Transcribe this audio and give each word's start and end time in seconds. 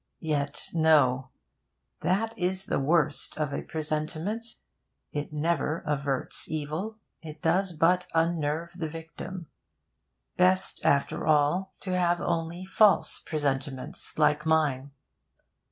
Yet 0.19 0.69
no! 0.73 1.29
That 1.99 2.35
is 2.35 2.65
the 2.65 2.79
worst 2.79 3.37
of 3.37 3.53
a 3.53 3.61
presentiment: 3.61 4.55
it 5.11 5.31
never 5.31 5.83
averts 5.85 6.49
evil, 6.49 6.97
it 7.21 7.43
does 7.43 7.73
but 7.73 8.07
unnerve 8.15 8.71
the 8.75 8.87
victim. 8.87 9.45
Best, 10.37 10.83
after 10.83 11.27
all, 11.27 11.75
to 11.81 11.95
have 11.95 12.19
only 12.19 12.65
false 12.65 13.19
presentiments 13.19 14.17
like 14.17 14.43
mine. 14.43 14.89